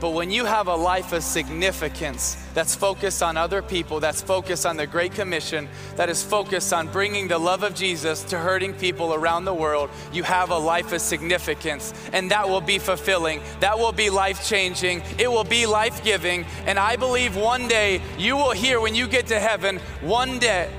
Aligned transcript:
But 0.00 0.10
when 0.10 0.30
you 0.30 0.44
have 0.44 0.68
a 0.68 0.76
life 0.76 1.12
of 1.12 1.24
significance 1.24 2.36
that's 2.54 2.74
focused 2.74 3.20
on 3.20 3.36
other 3.36 3.62
people, 3.62 3.98
that's 3.98 4.22
focused 4.22 4.64
on 4.64 4.76
the 4.76 4.86
Great 4.86 5.12
Commission, 5.12 5.68
that 5.96 6.08
is 6.08 6.22
focused 6.22 6.72
on 6.72 6.86
bringing 6.88 7.26
the 7.26 7.38
love 7.38 7.64
of 7.64 7.74
Jesus 7.74 8.22
to 8.24 8.38
hurting 8.38 8.74
people 8.74 9.12
around 9.12 9.44
the 9.44 9.54
world, 9.54 9.90
you 10.12 10.22
have 10.22 10.50
a 10.50 10.58
life 10.58 10.92
of 10.92 11.00
significance. 11.00 11.92
And 12.12 12.30
that 12.30 12.48
will 12.48 12.60
be 12.60 12.78
fulfilling. 12.78 13.40
That 13.58 13.76
will 13.76 13.92
be 13.92 14.08
life 14.08 14.46
changing. 14.46 15.02
It 15.18 15.28
will 15.28 15.44
be 15.44 15.66
life 15.66 16.04
giving. 16.04 16.44
And 16.66 16.78
I 16.78 16.94
believe 16.94 17.34
one 17.34 17.66
day 17.66 18.00
you 18.16 18.36
will 18.36 18.52
hear 18.52 18.80
when 18.80 18.94
you 18.94 19.08
get 19.08 19.26
to 19.28 19.40
heaven, 19.40 19.78
one 20.00 20.38
day, 20.38 20.70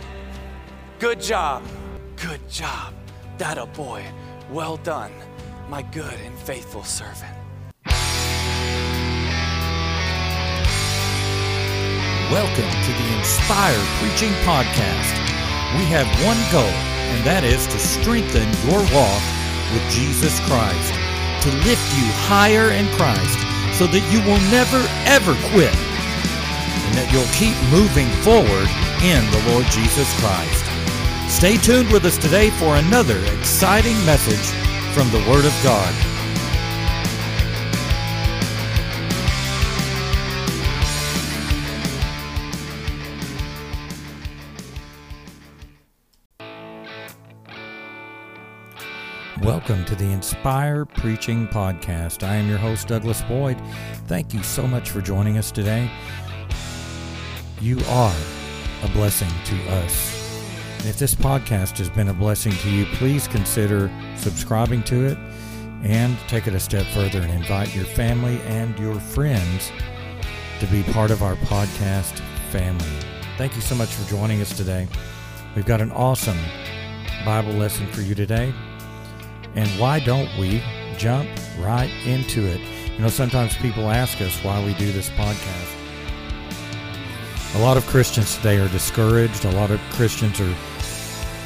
good 0.99 1.19
job, 1.19 1.63
good 2.15 2.49
job, 2.49 2.93
that 3.37 3.57
a 3.57 3.65
boy, 3.65 4.05
well 4.49 4.77
done, 4.77 5.11
my 5.67 5.81
good 5.81 6.19
and 6.21 6.37
faithful 6.39 6.85
servant. 6.85 7.38
Welcome 12.31 12.69
to 12.69 12.91
the 12.93 13.17
Inspire 13.17 13.81
Preaching 13.97 14.29
Podcast. 14.45 15.17
We 15.73 15.83
have 15.89 16.05
one 16.21 16.37
goal, 16.53 16.69
and 17.09 17.25
that 17.25 17.41
is 17.41 17.65
to 17.65 17.79
strengthen 17.81 18.45
your 18.69 18.85
walk 18.93 19.23
with 19.73 19.81
Jesus 19.89 20.37
Christ, 20.45 20.93
to 21.41 21.49
lift 21.65 21.81
you 21.97 22.05
higher 22.29 22.69
in 22.69 22.85
Christ 22.93 23.33
so 23.73 23.89
that 23.89 24.05
you 24.13 24.21
will 24.29 24.37
never, 24.53 24.77
ever 25.09 25.33
quit, 25.49 25.73
and 25.73 26.93
that 27.01 27.09
you'll 27.09 27.33
keep 27.33 27.57
moving 27.73 28.13
forward 28.21 28.69
in 29.01 29.25
the 29.33 29.41
Lord 29.49 29.65
Jesus 29.73 30.05
Christ. 30.21 30.69
Stay 31.33 31.57
tuned 31.57 31.89
with 31.89 32.05
us 32.05 32.21
today 32.21 32.53
for 32.61 32.77
another 32.77 33.17
exciting 33.41 33.97
message 34.05 34.53
from 34.93 35.09
the 35.09 35.25
Word 35.25 35.49
of 35.49 35.55
God. 35.65 36.08
Welcome 49.49 49.83
to 49.85 49.95
the 49.95 50.05
Inspire 50.05 50.85
Preaching 50.85 51.47
Podcast. 51.47 52.21
I 52.21 52.35
am 52.35 52.47
your 52.47 52.59
host, 52.59 52.87
Douglas 52.87 53.23
Boyd. 53.23 53.59
Thank 54.05 54.31
you 54.31 54.43
so 54.43 54.67
much 54.67 54.91
for 54.91 55.01
joining 55.01 55.39
us 55.39 55.49
today. 55.49 55.89
You 57.59 57.79
are 57.87 58.15
a 58.83 58.87
blessing 58.89 59.31
to 59.45 59.55
us. 59.71 60.85
If 60.85 60.99
this 60.99 61.15
podcast 61.15 61.79
has 61.79 61.89
been 61.89 62.09
a 62.09 62.13
blessing 62.13 62.51
to 62.51 62.69
you, 62.69 62.85
please 62.97 63.27
consider 63.27 63.89
subscribing 64.17 64.83
to 64.83 65.07
it 65.07 65.17
and 65.81 66.15
take 66.27 66.45
it 66.45 66.53
a 66.53 66.59
step 66.59 66.85
further 66.93 67.19
and 67.19 67.31
invite 67.31 67.75
your 67.75 67.85
family 67.85 68.39
and 68.41 68.77
your 68.77 68.99
friends 68.99 69.71
to 70.59 70.67
be 70.67 70.83
part 70.93 71.09
of 71.09 71.23
our 71.23 71.35
podcast 71.37 72.19
family. 72.51 72.85
Thank 73.39 73.55
you 73.55 73.61
so 73.61 73.73
much 73.73 73.89
for 73.89 74.07
joining 74.11 74.41
us 74.41 74.55
today. 74.55 74.87
We've 75.55 75.65
got 75.65 75.81
an 75.81 75.91
awesome 75.91 76.37
Bible 77.25 77.53
lesson 77.53 77.87
for 77.87 78.01
you 78.01 78.13
today. 78.13 78.53
And 79.55 79.67
why 79.79 79.99
don't 79.99 80.29
we 80.37 80.63
jump 80.97 81.29
right 81.59 81.91
into 82.05 82.45
it? 82.45 82.61
You 82.93 82.99
know, 82.99 83.09
sometimes 83.09 83.55
people 83.57 83.89
ask 83.89 84.21
us 84.21 84.43
why 84.43 84.63
we 84.63 84.73
do 84.75 84.91
this 84.91 85.09
podcast. 85.11 85.75
A 87.55 87.59
lot 87.59 87.77
of 87.77 87.85
Christians 87.87 88.35
today 88.37 88.59
are 88.59 88.67
discouraged. 88.69 89.45
A 89.45 89.51
lot 89.51 89.71
of 89.71 89.79
Christians 89.91 90.39
are 90.39 90.55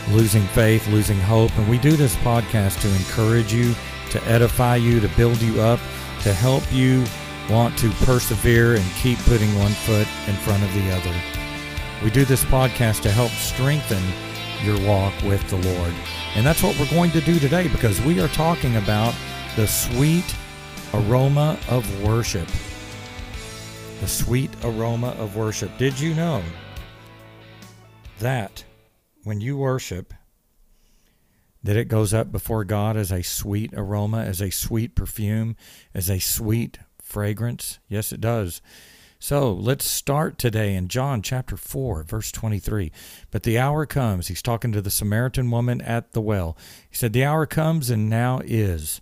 losing 0.10 0.44
faith, 0.48 0.86
losing 0.88 1.20
hope. 1.20 1.58
And 1.58 1.70
we 1.70 1.78
do 1.78 1.96
this 1.96 2.16
podcast 2.18 2.82
to 2.82 2.90
encourage 2.90 3.54
you, 3.54 3.74
to 4.12 4.24
edify 4.26 4.76
you, 4.76 5.00
to 5.00 5.08
build 5.10 5.42
you 5.42 5.62
up, 5.62 5.80
to 6.24 6.34
help 6.34 6.64
you 6.72 7.06
want 7.50 7.78
to 7.78 7.90
persevere 8.06 8.76
and 8.76 8.86
keep 8.96 9.18
putting 9.20 9.54
one 9.60 9.72
foot 9.72 10.08
in 10.28 10.36
front 10.36 10.64
of 10.64 10.74
the 10.74 10.92
other. 10.92 11.14
We 12.04 12.10
do 12.10 12.26
this 12.26 12.44
podcast 12.46 13.02
to 13.04 13.12
help 13.12 13.32
strengthen 13.32 14.04
your 14.64 14.80
walk 14.88 15.14
with 15.24 15.48
the 15.50 15.58
Lord. 15.58 15.94
And 16.36 16.46
that's 16.46 16.64
what 16.64 16.78
we're 16.80 16.90
going 16.90 17.12
to 17.12 17.22
do 17.22 17.40
today 17.40 17.68
because 17.68 18.02
we 18.02 18.20
are 18.20 18.28
talking 18.30 18.76
about 18.78 19.14
the 19.56 19.68
sweet 19.68 20.26
aroma 20.94 21.60
of 21.70 22.04
worship. 22.04 22.48
The 24.02 24.08
sweet 24.08 24.50
aroma 24.64 25.10
of 25.20 25.36
worship. 25.36 25.78
Did 25.78 26.00
you 26.00 26.16
know 26.16 26.42
that 28.20 28.64
when 29.24 29.42
you 29.42 29.58
worship, 29.58 30.14
that 31.62 31.78
it 31.78 31.88
goes 31.88 32.14
up 32.16 32.32
before 32.32 32.66
God 32.66 32.98
as 32.98 33.12
a 33.12 33.22
sweet 33.22 33.72
aroma, 33.76 34.24
as 34.24 34.42
a 34.42 34.50
sweet 34.50 34.96
perfume, 34.96 35.56
as 35.94 36.10
a 36.10 36.20
sweet 36.20 36.80
fragrance? 37.00 37.80
Yes, 37.88 38.12
it 38.12 38.20
does. 38.20 38.60
So 39.24 39.54
let's 39.54 39.86
start 39.86 40.38
today 40.38 40.76
in 40.76 40.90
John 40.90 41.22
chapter 41.22 41.56
4, 41.56 42.04
verse 42.04 42.30
23. 42.30 42.92
But 43.32 43.44
the 43.44 43.58
hour 43.58 43.86
comes, 43.86 44.28
he's 44.28 44.42
talking 44.42 44.74
to 44.74 44.82
the 44.82 44.92
Samaritan 44.92 45.50
woman 45.50 45.80
at 45.80 46.12
the 46.12 46.20
well. 46.20 46.58
He 46.90 46.98
said, 46.98 47.14
The 47.14 47.24
hour 47.24 47.46
comes 47.46 47.90
and 47.90 48.10
now 48.10 48.42
is 48.44 49.00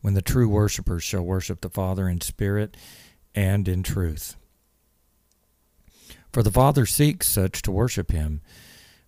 when 0.00 0.14
the 0.14 0.22
true 0.22 0.48
worshipers 0.48 1.02
shall 1.02 1.20
worship 1.20 1.60
the 1.60 1.68
Father 1.68 2.08
in 2.08 2.22
spirit 2.22 2.74
and 3.34 3.68
in 3.68 3.82
truth. 3.82 4.34
For 6.32 6.42
the 6.42 6.50
Father 6.50 6.86
seeks 6.86 7.28
such 7.28 7.60
to 7.60 7.70
worship 7.70 8.12
him. 8.12 8.40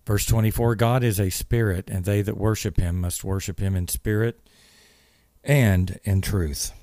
Verse 0.05 0.27
24 0.27 0.75
God 0.75 1.03
is 1.03 1.19
a 1.19 1.31
spirit, 1.31 1.89
and 1.89 2.05
they 2.05 2.21
that 2.21 2.37
worship 2.37 2.77
him 2.77 3.01
must 3.01 3.23
worship 3.23 3.59
him 3.59 3.75
in 3.75 3.87
spirit 3.87 4.39
and 5.43 5.99
in 6.03 6.21
truth. 6.21 6.73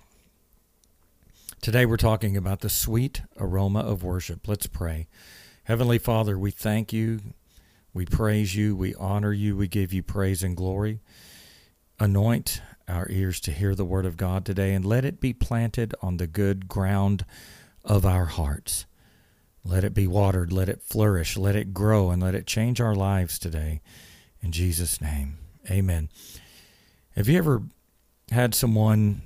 Today 1.64 1.86
we're 1.86 1.96
talking 1.96 2.36
about 2.36 2.60
the 2.60 2.68
sweet 2.68 3.22
aroma 3.40 3.80
of 3.80 4.04
worship. 4.04 4.46
Let's 4.46 4.66
pray. 4.66 5.08
Heavenly 5.62 5.96
Father, 5.96 6.38
we 6.38 6.50
thank 6.50 6.92
you, 6.92 7.20
we 7.94 8.04
praise 8.04 8.54
you, 8.54 8.76
we 8.76 8.94
honor 8.96 9.32
you, 9.32 9.56
we 9.56 9.66
give 9.66 9.90
you 9.90 10.02
praise 10.02 10.42
and 10.42 10.54
glory. 10.54 11.00
Anoint 11.98 12.60
our 12.86 13.06
ears 13.08 13.40
to 13.40 13.50
hear 13.50 13.74
the 13.74 13.86
word 13.86 14.04
of 14.04 14.18
God 14.18 14.44
today 14.44 14.74
and 14.74 14.84
let 14.84 15.06
it 15.06 15.22
be 15.22 15.32
planted 15.32 15.94
on 16.02 16.18
the 16.18 16.26
good 16.26 16.68
ground 16.68 17.24
of 17.82 18.04
our 18.04 18.26
hearts. 18.26 18.84
Let 19.64 19.84
it 19.84 19.94
be 19.94 20.06
watered, 20.06 20.52
let 20.52 20.68
it 20.68 20.82
flourish, 20.82 21.38
let 21.38 21.56
it 21.56 21.72
grow, 21.72 22.10
and 22.10 22.22
let 22.22 22.34
it 22.34 22.46
change 22.46 22.78
our 22.78 22.94
lives 22.94 23.38
today. 23.38 23.80
In 24.42 24.52
Jesus' 24.52 25.00
name, 25.00 25.38
amen. 25.70 26.10
Have 27.16 27.26
you 27.26 27.38
ever 27.38 27.62
had 28.30 28.54
someone 28.54 29.22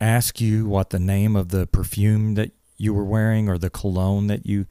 ask 0.00 0.40
you 0.40 0.66
what 0.66 0.90
the 0.90 0.98
name 0.98 1.36
of 1.36 1.48
the 1.50 1.66
perfume 1.66 2.34
that 2.34 2.52
you 2.76 2.94
were 2.94 3.04
wearing 3.04 3.48
or 3.48 3.58
the 3.58 3.70
cologne 3.70 4.26
that 4.28 4.46
you 4.46 4.66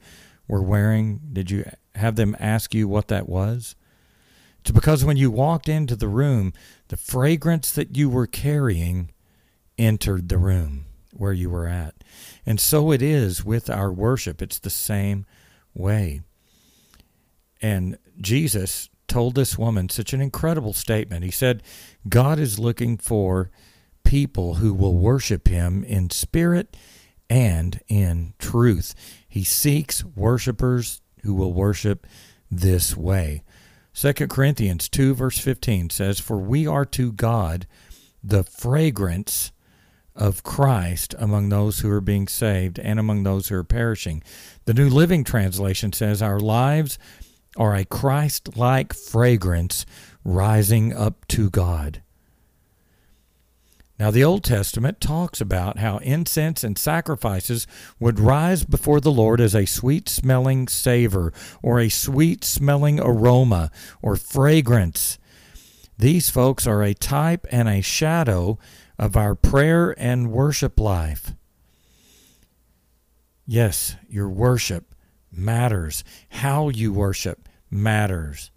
were 0.48 0.62
wearing? 0.62 1.20
Did 1.32 1.50
you 1.50 1.64
have 1.94 2.16
them 2.16 2.36
ask 2.40 2.74
you 2.74 2.88
what 2.88 3.08
that 3.08 3.28
was? 3.28 3.76
It's 4.60 4.70
because 4.70 5.04
when 5.04 5.16
you 5.16 5.30
walked 5.30 5.68
into 5.68 5.96
the 5.96 6.08
room, 6.08 6.52
the 6.88 6.96
fragrance 6.96 7.72
that 7.72 7.96
you 7.96 8.10
were 8.10 8.26
carrying 8.26 9.12
entered 9.78 10.28
the 10.28 10.38
room 10.38 10.84
where 11.12 11.32
you 11.32 11.50
were 11.50 11.66
at. 11.66 11.94
And 12.44 12.60
so 12.60 12.92
it 12.92 13.02
is 13.02 13.44
with 13.44 13.70
our 13.70 13.92
worship. 13.92 14.42
It's 14.42 14.58
the 14.58 14.70
same 14.70 15.24
way. 15.74 16.20
And 17.62 17.98
Jesus 18.20 18.88
told 19.08 19.34
this 19.34 19.58
woman 19.58 19.88
such 19.88 20.12
an 20.12 20.20
incredible 20.20 20.72
statement. 20.72 21.24
He 21.24 21.30
said, 21.30 21.62
God 22.08 22.38
is 22.38 22.58
looking 22.58 22.96
for 22.96 23.50
people 24.04 24.54
who 24.54 24.74
will 24.74 24.96
worship 24.96 25.48
him 25.48 25.84
in 25.84 26.10
spirit 26.10 26.76
and 27.28 27.80
in 27.88 28.34
truth. 28.38 28.94
He 29.28 29.44
seeks 29.44 30.04
worshipers 30.04 31.00
who 31.22 31.34
will 31.34 31.52
worship 31.52 32.06
this 32.50 32.96
way. 32.96 33.42
2 33.94 34.12
Corinthians 34.28 34.88
2, 34.88 35.14
verse 35.14 35.38
15 35.38 35.90
says, 35.90 36.18
For 36.20 36.38
we 36.38 36.66
are 36.66 36.84
to 36.86 37.12
God 37.12 37.66
the 38.22 38.44
fragrance 38.44 39.52
of 40.14 40.42
Christ 40.42 41.14
among 41.18 41.48
those 41.48 41.80
who 41.80 41.90
are 41.90 42.00
being 42.00 42.28
saved 42.28 42.78
and 42.78 42.98
among 42.98 43.22
those 43.22 43.48
who 43.48 43.56
are 43.56 43.64
perishing. 43.64 44.22
The 44.64 44.74
New 44.74 44.88
Living 44.88 45.24
Translation 45.24 45.92
says, 45.92 46.20
Our 46.20 46.40
lives 46.40 46.98
are 47.56 47.74
a 47.74 47.84
Christ 47.84 48.56
like 48.56 48.92
fragrance 48.92 49.86
rising 50.24 50.92
up 50.94 51.26
to 51.28 51.50
God. 51.50 52.02
Now, 54.00 54.10
the 54.10 54.24
Old 54.24 54.44
Testament 54.44 54.98
talks 54.98 55.42
about 55.42 55.78
how 55.78 55.98
incense 55.98 56.64
and 56.64 56.78
sacrifices 56.78 57.66
would 57.98 58.18
rise 58.18 58.64
before 58.64 58.98
the 58.98 59.12
Lord 59.12 59.42
as 59.42 59.54
a 59.54 59.66
sweet 59.66 60.08
smelling 60.08 60.68
savor 60.68 61.34
or 61.62 61.78
a 61.78 61.90
sweet 61.90 62.42
smelling 62.42 62.98
aroma 62.98 63.70
or 64.00 64.16
fragrance. 64.16 65.18
These 65.98 66.30
folks 66.30 66.66
are 66.66 66.82
a 66.82 66.94
type 66.94 67.46
and 67.50 67.68
a 67.68 67.82
shadow 67.82 68.58
of 68.98 69.18
our 69.18 69.34
prayer 69.34 69.94
and 69.98 70.32
worship 70.32 70.80
life. 70.80 71.34
Yes, 73.44 73.96
your 74.08 74.30
worship 74.30 74.94
matters. 75.30 76.04
How 76.30 76.70
you 76.70 76.94
worship 76.94 77.50
matters. 77.70 78.50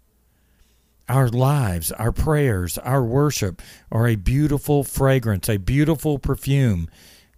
Our 1.08 1.28
lives, 1.28 1.92
our 1.92 2.12
prayers, 2.12 2.78
our 2.78 3.02
worship 3.04 3.60
are 3.92 4.08
a 4.08 4.16
beautiful 4.16 4.84
fragrance, 4.84 5.48
a 5.50 5.58
beautiful 5.58 6.18
perfume 6.18 6.88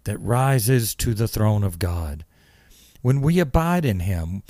that 0.05 0.17
rises 0.19 0.95
to 0.95 1.13
the 1.13 1.27
throne 1.27 1.65
of 1.65 1.79
God. 1.79 2.23
When 3.01 3.19
we 3.19 3.39
abide 3.39 3.83
in 3.83 3.99
Him, 3.99 4.43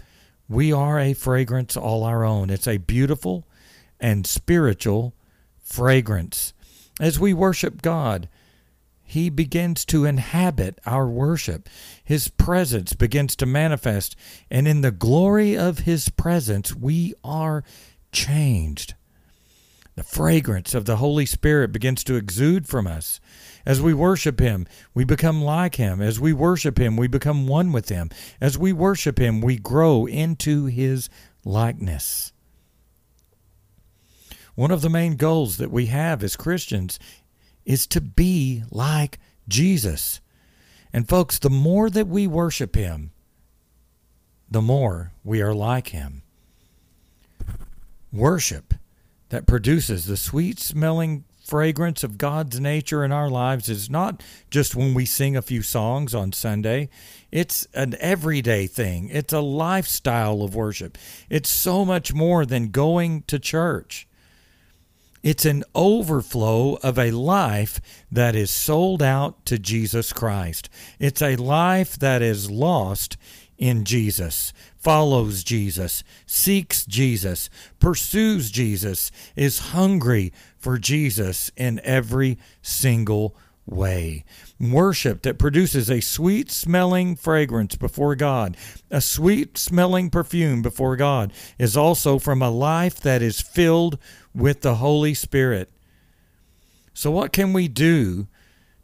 we 0.48 0.72
are 0.72 1.00
a 1.00 1.14
fragrance 1.14 1.76
all 1.76 2.04
our 2.04 2.24
own. 2.24 2.52
It's 2.52 2.68
a 2.68 2.78
beautiful 2.78 3.48
and 4.00 4.28
spiritual 4.28 5.16
fragrance. 5.64 6.54
As 7.00 7.20
we 7.20 7.34
worship 7.34 7.82
God, 7.82 8.30
He 9.04 9.32
begins 9.32 9.84
to 9.86 10.06
inhabit 10.06 10.80
our 10.86 11.08
worship. 11.08 11.68
His 12.04 12.28
presence 12.28 12.94
begins 12.94 13.36
to 13.38 13.48
manifest, 13.48 14.16
and 14.52 14.68
in 14.68 14.82
the 14.82 14.92
glory 14.92 15.58
of 15.58 15.80
His 15.80 16.10
presence, 16.10 16.76
we 16.76 17.16
are 17.24 17.64
changed. 18.12 18.94
The 19.98 20.04
fragrance 20.04 20.76
of 20.76 20.86
the 20.86 20.98
Holy 20.98 21.26
Spirit 21.26 21.72
begins 21.72 22.04
to 22.04 22.18
exude 22.18 22.68
from 22.68 22.86
us. 22.86 23.20
As 23.66 23.82
we 23.82 23.96
worship 23.96 24.40
Him, 24.40 24.68
we 24.94 25.04
become 25.04 25.42
like 25.42 25.78
Him. 25.78 26.04
As 26.04 26.20
we 26.20 26.34
worship 26.34 26.78
Him, 26.78 26.96
we 26.98 27.08
become 27.08 27.48
one 27.48 27.72
with 27.72 27.90
Him. 27.90 28.12
As 28.40 28.60
we 28.60 28.72
worship 28.72 29.18
Him, 29.18 29.42
we 29.42 29.58
grow 29.58 30.06
into 30.06 30.66
His 30.66 31.10
likeness. 31.44 32.32
One 34.54 34.70
of 34.70 34.82
the 34.82 34.90
main 34.90 35.16
goals 35.16 35.58
that 35.58 35.72
we 35.72 35.88
have 35.88 36.24
as 36.24 36.36
Christians 36.36 37.00
is 37.66 37.88
to 37.88 38.00
be 38.00 38.66
like 38.70 39.18
Jesus. 39.48 40.22
And 40.94 41.10
folks, 41.10 41.40
the 41.40 41.50
more 41.50 41.90
that 41.90 42.08
we 42.08 42.28
worship 42.28 42.76
Him, 42.76 43.14
the 44.48 44.62
more 44.62 45.14
we 45.24 45.42
are 45.42 45.56
like 45.56 45.88
Him. 45.88 46.22
Worship 48.14 48.67
that 49.30 49.48
produces 49.48 50.06
the 50.06 50.18
sweet 50.18 50.60
smelling 50.60 51.24
fragrance 51.48 52.04
of 52.04 52.18
God's 52.18 52.60
nature 52.60 53.06
in 53.06 53.12
our 53.12 53.30
lives 53.30 53.70
is 53.70 53.90
not 53.90 54.22
just 54.52 54.76
when 54.76 54.94
we 54.94 55.06
sing 55.06 55.38
a 55.38 55.42
few 55.42 55.62
songs 55.62 56.14
on 56.14 56.34
Sunday. 56.34 56.90
It's 57.32 57.66
an 57.74 57.96
everyday 58.00 58.68
thing. 58.68 59.10
It's 59.10 59.34
a 59.34 59.40
lifestyle 59.40 60.42
of 60.42 60.56
worship. 60.56 60.98
It's 61.30 61.50
so 61.50 61.86
much 61.86 62.14
more 62.14 62.46
than 62.46 62.70
going 62.70 63.24
to 63.28 63.40
church. 63.40 64.08
It's 65.24 65.46
an 65.46 65.64
overflow 65.74 66.76
of 66.84 67.00
a 67.00 67.12
life 67.12 67.82
that 68.12 68.36
is 68.36 68.52
sold 68.52 69.02
out 69.02 69.46
to 69.48 69.58
Jesus 69.58 70.14
Christ. 70.14 70.70
It's 71.00 71.22
a 71.22 71.36
life 71.38 71.98
that 72.00 72.22
is 72.22 72.52
lost 72.52 73.18
in 73.58 73.84
Jesus, 73.84 74.54
follows 74.88 75.44
Jesus, 75.44 76.02
seeks 76.26 76.86
Jesus, 76.86 77.50
pursues 77.78 78.50
Jesus, 78.50 79.12
is 79.36 79.60
hungry 79.76 80.32
for 80.58 80.78
Jesus 80.78 81.52
in 81.58 81.82
every 81.84 82.38
single 82.62 83.36
way. 83.66 84.24
Worship 84.62 85.24
that 85.24 85.38
produces 85.38 85.92
a 85.92 86.00
sweet 86.00 86.50
smelling 86.50 87.18
fragrance 87.18 87.76
before 87.76 88.16
God, 88.16 88.56
a 88.90 89.02
sweet 89.02 89.58
smelling 89.58 90.10
perfume 90.10 90.62
before 90.62 90.96
God, 90.96 91.34
is 91.60 91.76
also 91.76 92.18
from 92.18 92.42
a 92.42 92.50
life 92.50 93.02
that 93.02 93.22
is 93.22 93.42
filled 93.42 94.00
with 94.34 94.62
the 94.62 94.76
Holy 94.76 95.14
Spirit. 95.14 95.70
So, 96.94 97.12
what 97.12 97.34
can 97.34 97.52
we 97.52 97.68
do 97.68 98.30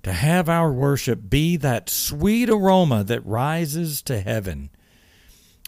to 0.04 0.12
have 0.12 0.50
our 0.50 0.70
worship 0.70 1.30
be 1.30 1.56
that 1.56 1.90
sweet 1.90 2.50
aroma 2.50 3.06
that 3.06 3.26
rises 3.26 4.02
to 4.02 4.20
heaven. 4.20 4.70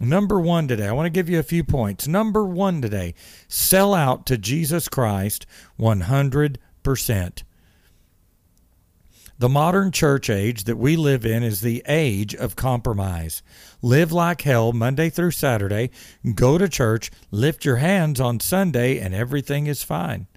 Number 0.02 0.40
one 0.40 0.68
today, 0.68 0.88
I 0.88 0.92
want 0.92 1.06
to 1.06 1.10
give 1.12 1.30
you 1.30 1.40
a 1.40 1.44
few 1.44 1.64
points. 1.64 2.08
Number 2.08 2.46
one 2.46 2.82
today, 2.82 3.14
sell 3.48 3.94
out 3.94 4.26
to 4.26 4.38
Jesus 4.38 4.90
Christ 4.90 5.46
100%. 5.80 7.44
The 9.38 9.50
modern 9.50 9.92
church 9.92 10.30
age 10.30 10.64
that 10.64 10.78
we 10.78 10.96
live 10.96 11.26
in 11.26 11.44
is 11.44 11.60
the 11.60 11.84
age 11.88 12.34
of 12.34 12.56
compromise. 12.56 13.44
Live 13.82 14.14
like 14.14 14.42
hell 14.42 14.72
Monday 14.72 15.10
through 15.10 15.32
Saturday, 15.32 15.92
go 16.36 16.58
to 16.58 16.70
church, 16.70 17.12
lift 17.32 17.66
your 17.66 17.78
hands 17.78 18.22
on 18.22 18.40
Sunday, 18.40 18.98
and 18.98 19.14
everything 19.14 19.68
is 19.68 19.84
fine. 19.84 20.28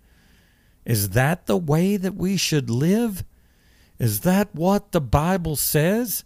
Is 0.84 1.10
that 1.10 1.46
the 1.46 1.56
way 1.56 1.96
that 1.96 2.16
we 2.16 2.36
should 2.36 2.70
live? 2.70 3.24
Is 3.98 4.20
that 4.20 4.52
what 4.54 4.90
the 4.90 5.00
Bible 5.00 5.54
says? 5.54 6.24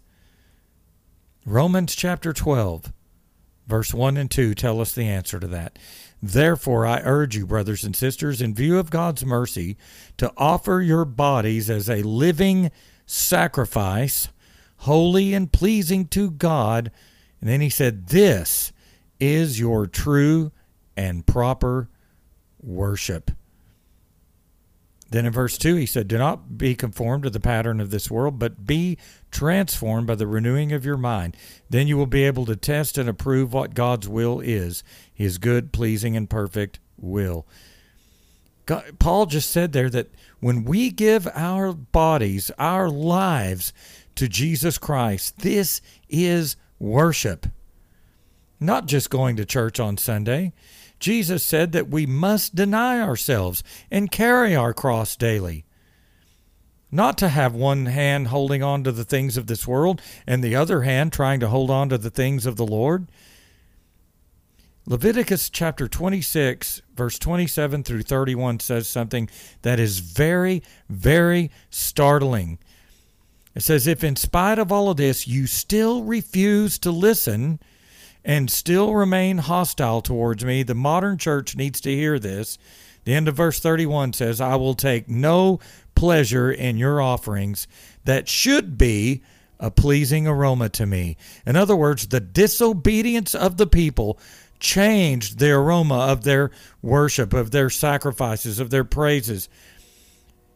Romans 1.45 1.93
chapter 1.93 2.33
12, 2.33 2.91
verse 3.67 3.93
1 3.93 4.17
and 4.17 4.29
2 4.29 4.53
tell 4.53 4.81
us 4.81 4.93
the 4.93 5.07
answer 5.07 5.39
to 5.39 5.47
that. 5.47 5.77
Therefore, 6.21 6.85
I 6.85 7.01
urge 7.03 7.35
you, 7.35 7.45
brothers 7.45 7.83
and 7.83 7.95
sisters, 7.95 8.41
in 8.41 8.53
view 8.53 8.77
of 8.77 8.89
God's 8.89 9.25
mercy, 9.25 9.77
to 10.17 10.31
offer 10.37 10.81
your 10.81 11.05
bodies 11.05 11.69
as 11.69 11.89
a 11.89 12.03
living 12.03 12.71
sacrifice, 13.05 14.29
holy 14.77 15.33
and 15.33 15.51
pleasing 15.51 16.07
to 16.07 16.31
God. 16.31 16.91
And 17.41 17.49
then 17.49 17.61
he 17.61 17.69
said, 17.69 18.07
This 18.07 18.71
is 19.19 19.59
your 19.59 19.85
true 19.85 20.51
and 20.95 21.25
proper 21.25 21.89
worship. 22.61 23.31
Then 25.13 25.27
in 25.27 25.31
verse 25.31 25.59
2, 25.59 25.75
he 25.75 25.85
said, 25.85 26.07
Do 26.07 26.17
not 26.17 26.57
be 26.57 26.73
conformed 26.73 27.25
to 27.25 27.29
the 27.29 27.39
pattern 27.39 27.79
of 27.79 27.91
this 27.91 28.09
world, 28.09 28.39
but 28.39 28.65
be 28.65 28.97
transformed 29.29 30.07
by 30.07 30.15
the 30.15 30.25
renewing 30.25 30.71
of 30.71 30.85
your 30.85 30.97
mind. 30.97 31.37
Then 31.69 31.87
you 31.87 31.97
will 31.97 32.07
be 32.07 32.23
able 32.23 32.47
to 32.47 32.55
test 32.55 32.97
and 32.97 33.07
approve 33.07 33.53
what 33.53 33.75
God's 33.75 34.09
will 34.09 34.39
is 34.39 34.83
his 35.13 35.37
good, 35.37 35.71
pleasing, 35.71 36.17
and 36.17 36.27
perfect 36.27 36.79
will. 36.97 37.45
God, 38.65 38.97
Paul 38.97 39.27
just 39.27 39.51
said 39.51 39.71
there 39.71 39.91
that 39.91 40.09
when 40.39 40.63
we 40.63 40.89
give 40.89 41.27
our 41.35 41.73
bodies, 41.73 42.49
our 42.57 42.89
lives 42.89 43.71
to 44.15 44.27
Jesus 44.27 44.79
Christ, 44.79 45.41
this 45.41 45.79
is 46.09 46.55
worship. 46.79 47.45
Not 48.59 48.87
just 48.87 49.11
going 49.11 49.35
to 49.35 49.45
church 49.45 49.79
on 49.79 49.97
Sunday. 49.97 50.53
Jesus 51.03 51.43
said 51.43 51.73
that 51.73 51.89
we 51.89 52.05
must 52.05 52.55
deny 52.55 53.01
ourselves 53.01 53.61
and 53.91 54.09
carry 54.09 54.55
our 54.55 54.73
cross 54.73 55.17
daily. 55.17 55.65
Not 56.93 57.17
to 57.17 57.27
have 57.27 57.53
one 57.53 57.87
hand 57.87 58.29
holding 58.29 58.63
on 58.63 58.85
to 58.85 58.91
the 58.93 59.03
things 59.03 59.35
of 59.35 59.47
this 59.47 59.67
world 59.67 60.01
and 60.25 60.41
the 60.41 60.55
other 60.55 60.83
hand 60.83 61.11
trying 61.11 61.41
to 61.41 61.49
hold 61.49 61.69
on 61.69 61.89
to 61.89 61.97
the 61.97 62.09
things 62.09 62.45
of 62.45 62.55
the 62.55 62.65
Lord. 62.65 63.09
Leviticus 64.85 65.49
chapter 65.49 65.89
26, 65.89 66.81
verse 66.95 67.19
27 67.19 67.83
through 67.83 68.03
31 68.03 68.61
says 68.61 68.87
something 68.87 69.29
that 69.61 69.81
is 69.81 69.99
very, 69.99 70.63
very 70.87 71.51
startling. 71.69 72.59
It 73.53 73.63
says, 73.63 73.87
If 73.87 74.05
in 74.05 74.15
spite 74.15 74.57
of 74.57 74.71
all 74.71 74.89
of 74.89 74.95
this 74.95 75.27
you 75.27 75.47
still 75.47 76.05
refuse 76.05 76.79
to 76.79 76.91
listen, 76.91 77.59
and 78.25 78.49
still 78.49 78.93
remain 78.93 79.39
hostile 79.39 80.01
towards 80.01 80.45
me, 80.45 80.63
the 80.63 80.75
modern 80.75 81.17
church 81.17 81.55
needs 81.55 81.81
to 81.81 81.91
hear 81.91 82.19
this. 82.19 82.57
The 83.03 83.13
end 83.13 83.27
of 83.27 83.35
verse 83.35 83.59
31 83.59 84.13
says, 84.13 84.39
I 84.39 84.55
will 84.55 84.75
take 84.75 85.09
no 85.09 85.59
pleasure 85.95 86.51
in 86.51 86.77
your 86.77 87.01
offerings 87.01 87.67
that 88.05 88.29
should 88.29 88.77
be 88.77 89.23
a 89.59 89.69
pleasing 89.69 90.27
aroma 90.27 90.69
to 90.69 90.85
me. 90.85 91.17
In 91.45 91.55
other 91.55 91.75
words, 91.75 92.07
the 92.07 92.19
disobedience 92.19 93.35
of 93.35 93.57
the 93.57 93.67
people 93.67 94.19
changed 94.59 95.39
the 95.39 95.51
aroma 95.51 95.95
of 95.95 96.23
their 96.23 96.51
worship, 96.81 97.33
of 97.33 97.51
their 97.51 97.69
sacrifices, 97.69 98.59
of 98.59 98.69
their 98.69 98.85
praises. 98.85 99.49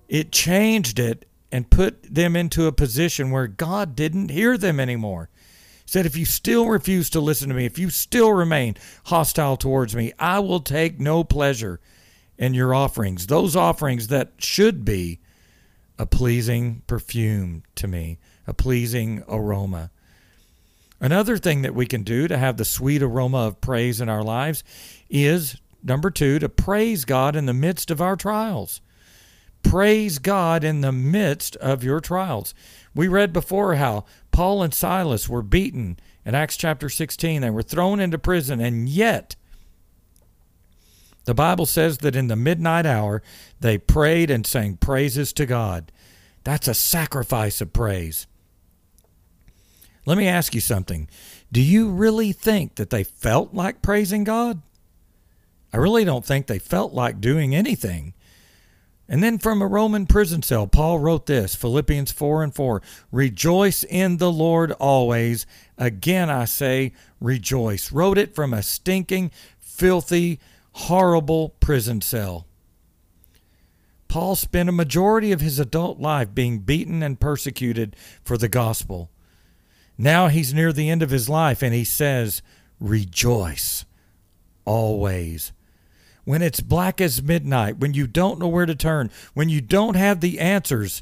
It 0.07 0.31
changed 0.31 0.99
it 0.99 1.25
and 1.51 1.69
put 1.69 2.03
them 2.03 2.35
into 2.35 2.67
a 2.67 2.71
position 2.71 3.31
where 3.31 3.47
God 3.47 3.95
didn't 3.95 4.31
hear 4.31 4.57
them 4.57 4.79
anymore 4.79 5.29
said, 5.87 6.05
If 6.05 6.15
you 6.15 6.25
still 6.25 6.67
refuse 6.67 7.09
to 7.09 7.19
listen 7.19 7.49
to 7.49 7.55
me, 7.55 7.65
if 7.65 7.79
you 7.79 7.89
still 7.89 8.31
remain 8.31 8.75
hostile 9.05 9.57
towards 9.57 9.95
me, 9.95 10.13
I 10.19 10.37
will 10.39 10.59
take 10.59 10.99
no 10.99 11.23
pleasure 11.23 11.79
in 12.37 12.53
your 12.53 12.75
offerings, 12.75 13.25
those 13.25 13.55
offerings 13.55 14.09
that 14.09 14.33
should 14.37 14.85
be 14.85 15.19
a 15.97 16.05
pleasing 16.05 16.83
perfume 16.85 17.63
to 17.73 17.87
me, 17.87 18.19
a 18.45 18.53
pleasing 18.53 19.23
aroma. 19.27 19.89
Another 20.99 21.37
thing 21.37 21.63
that 21.63 21.73
we 21.73 21.87
can 21.87 22.03
do 22.03 22.27
to 22.27 22.37
have 22.37 22.57
the 22.57 22.65
sweet 22.65 23.01
aroma 23.01 23.47
of 23.47 23.61
praise 23.61 23.99
in 23.99 24.09
our 24.09 24.21
lives 24.21 24.63
is 25.09 25.57
number 25.83 26.11
two, 26.11 26.37
to 26.39 26.49
praise 26.49 27.05
God 27.05 27.35
in 27.35 27.45
the 27.45 27.53
midst 27.53 27.89
of 27.89 28.01
our 28.01 28.15
trials. 28.15 28.81
Praise 29.69 30.17
God 30.17 30.63
in 30.63 30.79
the 30.79 30.93
midst 30.93 31.57
of 31.57 31.83
your 31.83 31.99
trials. 31.99 32.53
We 32.95 33.09
read 33.09 33.33
before 33.33 33.75
how 33.75 34.05
Paul 34.31 34.63
and 34.63 34.73
Silas 34.73 35.27
were 35.27 35.41
beaten 35.41 35.99
in 36.25 36.35
Acts 36.35 36.55
chapter 36.55 36.87
16. 36.87 37.41
They 37.41 37.49
were 37.49 37.61
thrown 37.61 37.99
into 37.99 38.17
prison, 38.17 38.61
and 38.61 38.87
yet 38.87 39.35
the 41.25 41.33
Bible 41.33 41.65
says 41.65 41.97
that 41.97 42.15
in 42.15 42.29
the 42.29 42.37
midnight 42.37 42.85
hour 42.85 43.21
they 43.59 43.77
prayed 43.77 44.31
and 44.31 44.47
sang 44.47 44.77
praises 44.77 45.33
to 45.33 45.45
God. 45.45 45.91
That's 46.45 46.69
a 46.69 46.73
sacrifice 46.73 47.59
of 47.59 47.73
praise. 47.73 48.25
Let 50.05 50.17
me 50.17 50.29
ask 50.29 50.55
you 50.55 50.61
something. 50.61 51.09
Do 51.51 51.61
you 51.61 51.89
really 51.89 52.31
think 52.31 52.75
that 52.75 52.89
they 52.89 53.03
felt 53.03 53.53
like 53.53 53.81
praising 53.81 54.23
God? 54.23 54.61
I 55.73 55.77
really 55.77 56.05
don't 56.05 56.23
think 56.23 56.47
they 56.47 56.59
felt 56.59 56.93
like 56.93 57.19
doing 57.19 57.53
anything. 57.53 58.13
And 59.09 59.23
then 59.23 59.37
from 59.37 59.61
a 59.61 59.67
Roman 59.67 60.05
prison 60.05 60.41
cell, 60.41 60.67
Paul 60.67 60.99
wrote 60.99 61.27
this 61.27 61.55
Philippians 61.55 62.11
4 62.11 62.43
and 62.43 62.53
4 62.53 62.81
Rejoice 63.11 63.83
in 63.83 64.17
the 64.17 64.31
Lord 64.31 64.71
always. 64.73 65.45
Again, 65.77 66.29
I 66.29 66.45
say, 66.45 66.93
rejoice. 67.21 67.91
Wrote 67.91 68.17
it 68.17 68.35
from 68.35 68.53
a 68.53 68.61
stinking, 68.61 69.31
filthy, 69.59 70.39
horrible 70.73 71.49
prison 71.59 72.01
cell. 72.01 72.47
Paul 74.07 74.35
spent 74.35 74.69
a 74.69 74.73
majority 74.73 75.31
of 75.31 75.41
his 75.41 75.59
adult 75.59 75.99
life 75.99 76.33
being 76.33 76.59
beaten 76.59 77.03
and 77.03 77.19
persecuted 77.19 77.95
for 78.23 78.37
the 78.37 78.47
gospel. 78.47 79.09
Now 79.97 80.27
he's 80.27 80.53
near 80.53 80.73
the 80.73 80.89
end 80.89 81.01
of 81.01 81.09
his 81.09 81.29
life 81.29 81.61
and 81.61 81.73
he 81.73 81.83
says, 81.83 82.41
Rejoice 82.79 83.85
always 84.65 85.53
when 86.27 86.41
it's 86.41 86.59
black 86.59 86.99
as 86.99 87.23
midnight, 87.23 87.77
when 87.77 87.93
you 87.93 88.05
don't 88.05 88.37
know 88.37 88.49
where 88.49 88.65
to 88.65 88.75
turn, 88.75 89.09
when 89.33 89.47
you 89.47 89.61
don't 89.61 89.95
have 89.95 90.19
the 90.19 90.41
answers, 90.41 91.01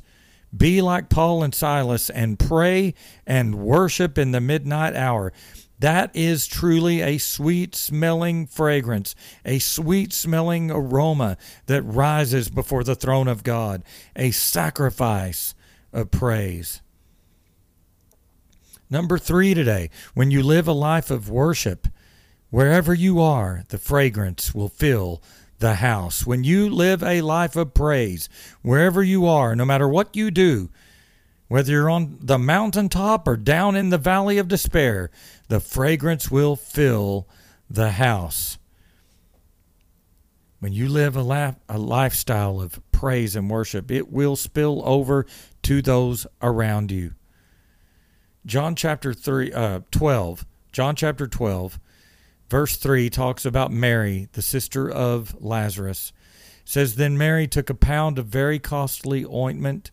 be 0.56 0.84
like 0.84 1.10
Paul 1.10 1.42
and 1.42 1.54
Silas 1.54 2.12
and 2.12 2.38
pray 2.38 2.94
and 3.26 3.56
worship 3.56 4.20
in 4.20 4.34
the 4.34 4.40
midnight 4.40 4.96
hour. 4.96 5.34
That 5.80 6.16
is 6.16 6.46
truly 6.46 7.02
a 7.02 7.18
sweet 7.18 7.74
smelling 7.74 8.46
fragrance, 8.46 9.16
a 9.44 9.58
sweet 9.58 10.14
smelling 10.14 10.70
aroma 10.70 11.38
that 11.66 11.82
rises 11.82 12.48
before 12.48 12.84
the 12.84 12.94
throne 12.94 13.28
of 13.28 13.42
God, 13.42 13.84
a 14.16 14.30
sacrifice 14.30 15.56
of 15.92 16.12
praise. 16.12 16.84
Number 18.92 19.18
three 19.18 19.56
today, 19.56 19.90
when 20.14 20.30
you 20.30 20.44
live 20.44 20.68
a 20.68 20.72
life 20.72 21.10
of 21.10 21.32
worship, 21.32 21.88
Wherever 22.56 22.94
you 22.94 23.20
are, 23.20 23.66
the 23.68 23.78
fragrance 23.78 24.56
will 24.56 24.70
fill 24.70 25.22
the 25.60 25.74
house. 25.74 26.26
When 26.26 26.46
you 26.46 26.70
live 26.70 27.04
a 27.04 27.20
life 27.20 27.58
of 27.58 27.74
praise, 27.74 28.30
wherever 28.62 29.04
you 29.04 29.26
are, 29.26 29.58
no 29.58 29.66
matter 29.66 29.90
what 29.90 30.16
you 30.16 30.32
do, 30.32 30.70
whether 31.50 31.74
you're 31.74 31.90
on 31.90 32.18
the 32.22 32.40
mountaintop 32.40 33.28
or 33.28 33.36
down 33.36 33.76
in 33.76 33.90
the 33.90 33.98
valley 33.98 34.38
of 34.38 34.48
despair, 34.48 35.12
the 35.50 35.60
fragrance 35.60 36.32
will 36.32 36.56
fill 36.56 37.28
the 37.70 37.92
house. 37.92 38.58
When 40.60 40.72
you 40.72 40.88
live 40.88 41.18
a, 41.18 41.58
a 41.68 41.78
lifestyle 41.78 42.62
of 42.62 42.80
praise 42.94 43.36
and 43.36 43.50
worship, 43.50 43.92
it 43.92 44.14
will 44.14 44.38
spill 44.38 44.82
over 44.86 45.26
to 45.64 45.82
those 45.82 46.26
around 46.42 46.90
you. 46.90 47.16
John 48.46 48.78
chapter 48.78 49.14
3, 49.14 49.52
uh, 49.52 49.80
12, 49.92 50.46
John 50.72 50.96
chapter 50.96 51.28
12, 51.28 51.82
Verse 52.50 52.78
3 52.78 53.10
talks 53.10 53.46
about 53.46 53.72
Mary, 53.72 54.28
the 54.34 54.42
sister 54.42 54.90
of 54.90 55.36
Lazarus. 55.42 56.14
It 56.64 56.70
says, 56.70 56.96
Then 56.96 57.18
Mary 57.18 57.48
took 57.48 57.70
a 57.70 57.76
pound 57.76 58.20
of 58.20 58.28
very 58.28 58.60
costly 58.60 59.26
ointment, 59.26 59.92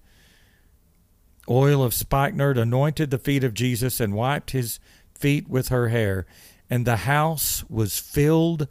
oil 1.49 1.83
of 1.83 1.95
spikenard, 1.95 2.59
anointed 2.59 3.11
the 3.11 3.19
feet 3.19 3.43
of 3.43 3.55
Jesus, 3.55 4.01
and 4.01 4.15
wiped 4.15 4.51
his 4.51 4.81
feet 5.15 5.49
with 5.49 5.69
her 5.69 5.89
hair. 5.89 6.27
And 6.69 6.87
the 6.87 6.97
house 6.97 7.65
was 7.69 7.99
filled 7.99 8.69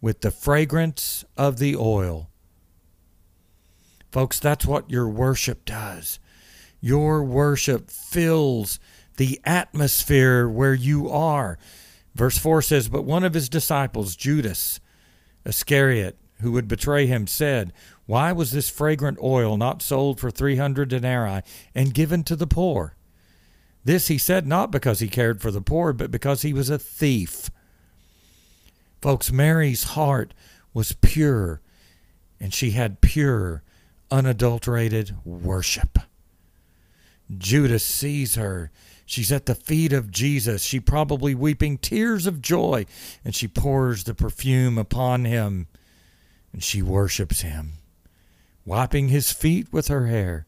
with 0.00 0.20
the 0.20 0.30
fragrance 0.30 1.24
of 1.36 1.58
the 1.58 1.76
oil. 1.76 2.28
Folks, 4.10 4.38
that's 4.38 4.66
what 4.66 4.90
your 4.90 5.08
worship 5.08 5.64
does. 5.64 6.18
Your 6.80 7.24
worship 7.24 7.90
fills 7.90 8.78
the 9.16 9.40
atmosphere 9.44 10.48
where 10.48 10.74
you 10.74 11.08
are. 11.08 11.58
Verse 12.14 12.38
4 12.38 12.62
says, 12.62 12.88
But 12.88 13.04
one 13.04 13.24
of 13.24 13.34
his 13.34 13.48
disciples, 13.48 14.16
Judas 14.16 14.80
Iscariot, 15.44 16.18
who 16.40 16.52
would 16.52 16.68
betray 16.68 17.06
him, 17.06 17.26
said, 17.26 17.72
Why 18.06 18.32
was 18.32 18.52
this 18.52 18.68
fragrant 18.68 19.18
oil 19.22 19.56
not 19.56 19.82
sold 19.82 20.20
for 20.20 20.30
300 20.30 20.88
denarii 20.88 21.42
and 21.74 21.94
given 21.94 22.24
to 22.24 22.36
the 22.36 22.46
poor? 22.46 22.96
This 23.84 24.08
he 24.08 24.18
said 24.18 24.46
not 24.46 24.70
because 24.70 25.00
he 25.00 25.08
cared 25.08 25.40
for 25.40 25.50
the 25.50 25.60
poor, 25.62 25.92
but 25.92 26.10
because 26.10 26.42
he 26.42 26.52
was 26.52 26.70
a 26.70 26.78
thief. 26.78 27.50
Folks, 29.00 29.32
Mary's 29.32 29.82
heart 29.82 30.34
was 30.72 30.92
pure, 31.00 31.60
and 32.38 32.54
she 32.54 32.70
had 32.70 33.00
pure, 33.00 33.62
unadulterated 34.10 35.16
worship. 35.24 35.98
Judas 37.36 37.84
sees 37.84 38.36
her 38.36 38.70
She's 39.12 39.30
at 39.30 39.44
the 39.44 39.54
feet 39.54 39.92
of 39.92 40.10
Jesus. 40.10 40.64
She 40.64 40.80
probably 40.80 41.34
weeping 41.34 41.76
tears 41.76 42.26
of 42.26 42.40
joy, 42.40 42.86
and 43.22 43.34
she 43.34 43.46
pours 43.46 44.04
the 44.04 44.14
perfume 44.14 44.78
upon 44.78 45.26
him, 45.26 45.66
and 46.50 46.64
she 46.64 46.80
worships 46.80 47.42
him, 47.42 47.74
wiping 48.64 49.08
his 49.08 49.30
feet 49.30 49.70
with 49.70 49.88
her 49.88 50.06
hair. 50.06 50.46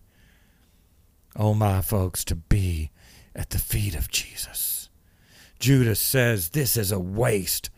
Oh, 1.37 1.52
my 1.52 1.83
folks, 1.83 2.25
to 2.25 2.37
be 2.37 2.90
at 3.37 3.50
the 3.50 3.59
feet 3.59 3.94
of 3.94 4.11
Jesus. 4.11 4.88
Judas 5.59 6.00
says, 6.00 6.49
This 6.49 6.78
is 6.78 6.90
a 6.90 6.99
waste. 6.99 7.68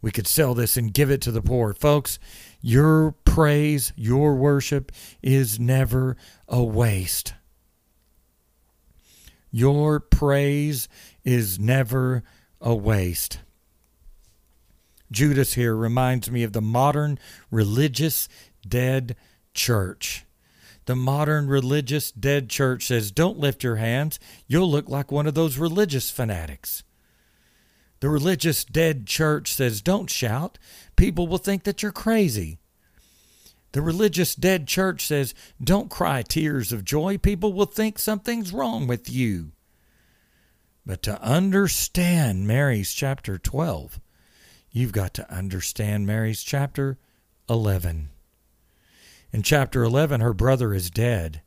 We 0.00 0.12
could 0.12 0.26
sell 0.26 0.54
this 0.54 0.78
and 0.78 0.94
give 0.94 1.10
it 1.10 1.20
to 1.22 1.30
the 1.30 1.42
poor. 1.42 1.74
Folks, 1.74 2.18
your 2.62 3.12
praise, 3.26 3.92
your 3.96 4.34
worship 4.34 4.92
is 5.22 5.60
never 5.60 6.16
a 6.48 6.64
waste. 6.64 7.34
Your 9.56 10.00
praise 10.00 10.86
is 11.24 11.58
never 11.58 12.22
a 12.60 12.74
waste. 12.74 13.38
Judas 15.10 15.54
here 15.54 15.74
reminds 15.74 16.30
me 16.30 16.42
of 16.42 16.52
the 16.52 16.60
modern 16.60 17.18
religious 17.50 18.28
dead 18.68 19.16
church. 19.54 20.26
The 20.84 20.94
modern 20.94 21.46
religious 21.46 22.12
dead 22.12 22.50
church 22.50 22.84
says, 22.84 23.10
Don't 23.10 23.38
lift 23.38 23.64
your 23.64 23.76
hands. 23.76 24.20
You'll 24.46 24.70
look 24.70 24.90
like 24.90 25.10
one 25.10 25.26
of 25.26 25.32
those 25.32 25.56
religious 25.56 26.10
fanatics. 26.10 26.82
The 28.00 28.10
religious 28.10 28.62
dead 28.62 29.06
church 29.06 29.54
says, 29.54 29.80
Don't 29.80 30.10
shout. 30.10 30.58
People 30.96 31.28
will 31.28 31.38
think 31.38 31.62
that 31.62 31.82
you're 31.82 31.92
crazy. 31.92 32.58
The 33.76 33.82
religious 33.82 34.34
dead 34.34 34.66
church 34.66 35.06
says, 35.06 35.34
Don't 35.62 35.90
cry 35.90 36.22
tears 36.22 36.72
of 36.72 36.82
joy. 36.82 37.18
People 37.18 37.52
will 37.52 37.66
think 37.66 37.98
something's 37.98 38.50
wrong 38.50 38.86
with 38.86 39.10
you. 39.10 39.52
But 40.86 41.02
to 41.02 41.20
understand 41.20 42.46
Mary's 42.46 42.94
chapter 42.94 43.36
12, 43.36 44.00
you've 44.70 44.92
got 44.92 45.12
to 45.12 45.30
understand 45.30 46.06
Mary's 46.06 46.42
chapter 46.42 46.96
11. 47.50 48.08
In 49.30 49.42
chapter 49.42 49.84
11, 49.84 50.22
her 50.22 50.32
brother 50.32 50.72
is 50.72 50.88
dead. 50.88 51.42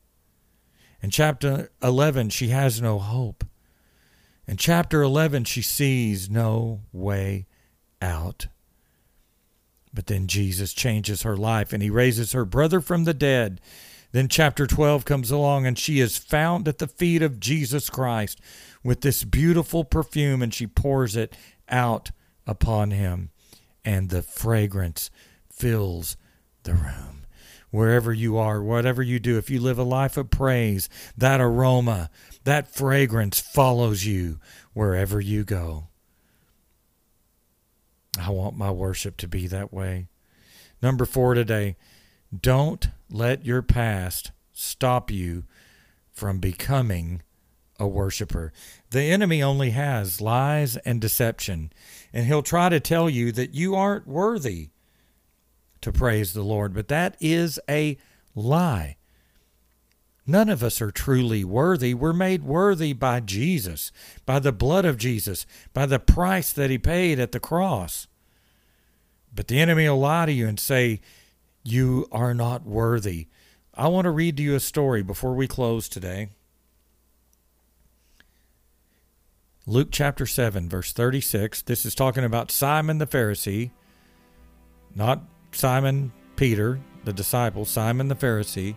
In 1.01 1.09
chapter 1.09 1.71
11, 1.81 2.29
she 2.29 2.49
has 2.49 2.79
no 2.79 2.99
hope. 2.99 3.43
In 4.47 4.57
chapter 4.57 5.01
11, 5.01 5.45
she 5.45 5.63
sees 5.63 6.29
no 6.29 6.81
way 6.93 7.47
out. 8.03 8.45
But 9.93 10.07
then 10.07 10.27
Jesus 10.27 10.73
changes 10.73 11.23
her 11.23 11.35
life 11.35 11.73
and 11.73 11.81
he 11.81 11.89
raises 11.89 12.33
her 12.33 12.45
brother 12.45 12.79
from 12.79 13.03
the 13.03 13.13
dead. 13.13 13.59
Then 14.11 14.27
chapter 14.27 14.65
12 14.65 15.05
comes 15.05 15.31
along 15.31 15.65
and 15.65 15.77
she 15.77 15.99
is 15.99 16.17
found 16.17 16.67
at 16.67 16.79
the 16.79 16.87
feet 16.87 17.21
of 17.21 17.39
Jesus 17.39 17.89
Christ 17.89 18.39
with 18.83 19.01
this 19.01 19.23
beautiful 19.23 19.83
perfume 19.83 20.41
and 20.41 20.53
she 20.53 20.67
pours 20.67 21.15
it 21.15 21.35
out 21.67 22.11
upon 22.47 22.91
him. 22.91 23.29
And 23.85 24.09
the 24.09 24.21
fragrance 24.21 25.09
fills 25.51 26.17
the 26.63 26.73
room. 26.73 27.25
Wherever 27.71 28.11
you 28.11 28.37
are, 28.37 28.63
whatever 28.63 29.03
you 29.03 29.19
do, 29.19 29.37
if 29.37 29.49
you 29.49 29.59
live 29.59 29.77
a 29.77 29.83
life 29.83 30.17
of 30.17 30.31
praise, 30.31 30.89
that 31.15 31.39
aroma, 31.39 32.09
that 32.43 32.73
fragrance 32.73 33.39
follows 33.39 34.05
you 34.05 34.39
wherever 34.73 35.21
you 35.21 35.43
go. 35.43 35.88
I 38.19 38.29
want 38.29 38.57
my 38.57 38.71
worship 38.71 39.17
to 39.17 39.27
be 39.27 39.47
that 39.47 39.73
way. 39.73 40.07
Number 40.81 41.05
four 41.05 41.33
today 41.33 41.75
don't 42.37 42.89
let 43.09 43.45
your 43.45 43.61
past 43.61 44.31
stop 44.53 45.09
you 45.09 45.43
from 46.11 46.39
becoming 46.39 47.21
a 47.79 47.87
worshiper. 47.87 48.51
The 48.91 49.03
enemy 49.03 49.41
only 49.41 49.71
has 49.71 50.21
lies 50.21 50.77
and 50.77 50.99
deception, 50.99 51.71
and 52.13 52.25
he'll 52.25 52.43
try 52.43 52.69
to 52.69 52.79
tell 52.79 53.09
you 53.09 53.31
that 53.31 53.53
you 53.53 53.73
aren't 53.75 54.07
worthy 54.07 54.69
to 55.81 55.91
praise 55.91 56.33
the 56.33 56.43
Lord, 56.43 56.73
but 56.73 56.89
that 56.89 57.15
is 57.21 57.59
a 57.69 57.97
lie. 58.35 58.97
None 60.27 60.49
of 60.49 60.61
us 60.61 60.81
are 60.81 60.91
truly 60.91 61.43
worthy. 61.43 61.93
We're 61.95 62.13
made 62.13 62.43
worthy 62.43 62.93
by 62.93 63.21
Jesus, 63.21 63.91
by 64.25 64.37
the 64.37 64.51
blood 64.51 64.85
of 64.85 64.97
Jesus, 64.97 65.47
by 65.73 65.87
the 65.87 65.97
price 65.97 66.53
that 66.53 66.69
he 66.69 66.77
paid 66.77 67.19
at 67.19 67.31
the 67.31 67.39
cross. 67.39 68.07
But 69.39 69.47
the 69.47 69.61
enemy 69.61 69.87
will 69.87 69.99
lie 69.99 70.25
to 70.25 70.33
you 70.33 70.49
and 70.49 70.59
say, 70.59 70.99
You 71.63 72.07
are 72.11 72.33
not 72.33 72.65
worthy. 72.65 73.27
I 73.73 73.87
want 73.87 74.03
to 74.03 74.11
read 74.11 74.35
to 74.35 74.43
you 74.43 74.53
a 74.53 74.59
story 74.59 75.01
before 75.01 75.33
we 75.33 75.47
close 75.47 75.87
today. 75.87 76.31
Luke 79.65 79.87
chapter 79.93 80.25
7, 80.25 80.67
verse 80.67 80.91
36. 80.91 81.61
This 81.61 81.85
is 81.85 81.95
talking 81.95 82.25
about 82.25 82.51
Simon 82.51 82.97
the 82.97 83.07
Pharisee, 83.07 83.71
not 84.93 85.21
Simon 85.53 86.11
Peter, 86.35 86.81
the 87.05 87.13
disciple, 87.13 87.63
Simon 87.63 88.09
the 88.09 88.15
Pharisee. 88.15 88.75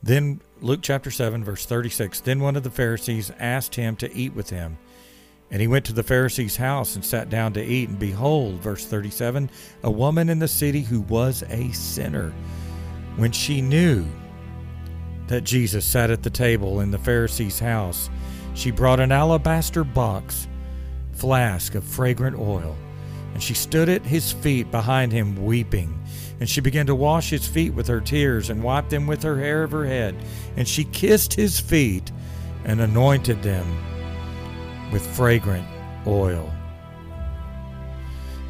Then, 0.00 0.40
Luke 0.60 0.82
chapter 0.82 1.10
7, 1.10 1.42
verse 1.42 1.66
36 1.66 2.20
Then 2.20 2.38
one 2.38 2.54
of 2.54 2.62
the 2.62 2.70
Pharisees 2.70 3.32
asked 3.40 3.74
him 3.74 3.96
to 3.96 4.14
eat 4.16 4.32
with 4.32 4.50
him. 4.50 4.78
And 5.50 5.60
he 5.60 5.68
went 5.68 5.84
to 5.86 5.92
the 5.92 6.02
Pharisee's 6.02 6.56
house 6.56 6.96
and 6.96 7.04
sat 7.04 7.30
down 7.30 7.52
to 7.52 7.64
eat. 7.64 7.88
And 7.88 7.98
behold, 7.98 8.54
verse 8.60 8.84
37 8.84 9.50
a 9.84 9.90
woman 9.90 10.28
in 10.28 10.38
the 10.38 10.48
city 10.48 10.82
who 10.82 11.00
was 11.02 11.44
a 11.48 11.70
sinner. 11.72 12.32
When 13.16 13.32
she 13.32 13.60
knew 13.60 14.04
that 15.28 15.44
Jesus 15.44 15.84
sat 15.84 16.10
at 16.10 16.22
the 16.22 16.30
table 16.30 16.80
in 16.80 16.90
the 16.90 16.98
Pharisee's 16.98 17.58
house, 17.58 18.10
she 18.54 18.70
brought 18.70 19.00
an 19.00 19.12
alabaster 19.12 19.84
box, 19.84 20.48
flask 21.12 21.74
of 21.74 21.84
fragrant 21.84 22.38
oil, 22.38 22.76
and 23.34 23.42
she 23.42 23.54
stood 23.54 23.88
at 23.88 24.02
his 24.02 24.32
feet 24.32 24.70
behind 24.70 25.12
him, 25.12 25.44
weeping. 25.44 25.92
And 26.40 26.48
she 26.48 26.60
began 26.60 26.86
to 26.86 26.94
wash 26.94 27.30
his 27.30 27.46
feet 27.46 27.72
with 27.72 27.86
her 27.86 28.00
tears 28.00 28.50
and 28.50 28.62
wiped 28.62 28.90
them 28.90 29.06
with 29.06 29.22
her 29.22 29.38
hair 29.38 29.62
of 29.62 29.72
her 29.72 29.86
head. 29.86 30.14
And 30.56 30.68
she 30.68 30.84
kissed 30.84 31.32
his 31.32 31.58
feet 31.58 32.12
and 32.64 32.80
anointed 32.80 33.42
them 33.42 33.66
with 34.92 35.06
fragrant 35.16 35.66
oil. 36.06 36.52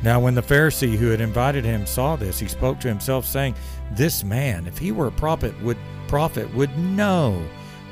Now, 0.03 0.21
when 0.21 0.35
the 0.35 0.43
Pharisee 0.43 0.97
who 0.97 1.09
had 1.09 1.21
invited 1.21 1.65
him 1.65 1.87
saw 1.87 2.17
this, 2.17 2.39
he 2.39 2.49
spoke 2.49 2.79
to 2.81 2.89
himself, 2.89 3.27
saying, 3.27 3.55
This 3.93 4.23
man, 4.23 4.67
if 4.67 4.79
he 4.79 4.93
were 4.93 5.07
a 5.07 5.13
prophet, 5.13 5.55
would 5.63 5.79
prophet 6.07 6.53
would 6.55 6.77
know 6.79 7.43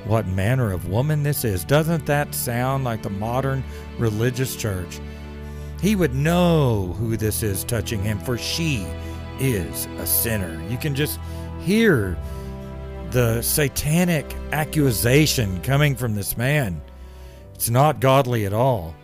what 0.05 0.27
manner 0.29 0.71
of 0.71 0.89
woman 0.89 1.23
this 1.23 1.45
is. 1.45 1.65
Doesn't 1.65 2.07
that 2.07 2.35
sound 2.35 2.85
like 2.85 3.03
the 3.03 3.11
modern 3.11 3.65
religious 3.99 4.55
church? 4.55 5.01
He 5.81 5.97
would 5.97 6.15
know 6.15 6.95
who 6.99 7.17
this 7.17 7.43
is 7.43 7.65
touching 7.65 8.03
him, 8.03 8.19
for 8.19 8.39
she 8.39 8.87
is 9.41 9.87
a 9.99 10.07
sinner. 10.07 10.63
You 10.71 10.79
can 10.79 10.95
just 10.95 11.19
hear 11.61 12.17
the 13.11 13.43
satanic 13.43 14.35
accusation 14.53 15.61
coming 15.63 15.95
from 15.95 16.15
this 16.15 16.37
man. 16.37 16.81
It's 17.55 17.71
not 17.71 18.01
godly 18.01 18.47
at 18.47 18.53
all. 18.53 18.95